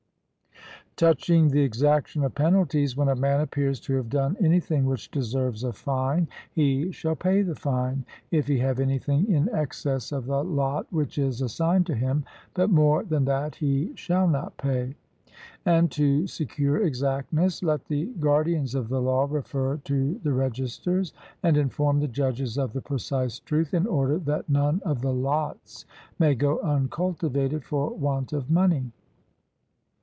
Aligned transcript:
Touching 0.97 1.47
the 1.47 1.63
exaction 1.63 2.23
of 2.23 2.35
penalties, 2.35 2.95
when 2.95 3.07
a 3.07 3.15
man 3.15 3.41
appears 3.41 3.79
to 3.79 3.95
have 3.95 4.07
done 4.09 4.37
anything 4.39 4.85
which 4.85 5.09
deserves 5.09 5.63
a 5.63 5.73
fine, 5.73 6.27
he 6.53 6.91
shall 6.91 7.15
pay 7.15 7.41
the 7.41 7.55
fine, 7.55 8.05
if 8.29 8.45
he 8.45 8.59
have 8.59 8.79
anything 8.79 9.27
in 9.31 9.49
excess 9.49 10.11
of 10.11 10.27
the 10.27 10.43
lot 10.43 10.85
which 10.93 11.17
is 11.17 11.41
assigned 11.41 11.87
to 11.87 11.95
him; 11.95 12.23
but 12.53 12.69
more 12.69 13.03
than 13.03 13.25
that 13.25 13.55
he 13.55 13.91
shall 13.95 14.27
not 14.27 14.55
pay. 14.57 14.93
And 15.65 15.89
to 15.93 16.27
secure 16.27 16.77
exactness, 16.85 17.63
let 17.63 17.85
the 17.85 18.05
guardians 18.19 18.75
of 18.75 18.87
the 18.89 19.01
law 19.01 19.25
refer 19.27 19.77
to 19.77 20.19
the 20.21 20.33
registers, 20.33 21.13
and 21.41 21.57
inform 21.57 21.99
the 21.99 22.07
judges 22.07 22.59
of 22.59 22.73
the 22.73 22.81
precise 22.81 23.39
truth, 23.39 23.73
in 23.73 23.87
order 23.87 24.19
that 24.19 24.47
none 24.49 24.81
of 24.85 25.01
the 25.01 25.13
lots 25.13 25.85
may 26.19 26.35
go 26.35 26.59
uncultivated 26.59 27.63
for 27.63 27.89
want 27.89 28.33
of 28.33 28.51
money. 28.51 28.91